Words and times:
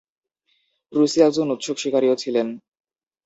প্রুসি 0.93 1.19
একজন 1.21 1.47
উৎসুক 1.51 1.77
শিকারিও 1.79 2.15
ছিলেন। 2.15 2.47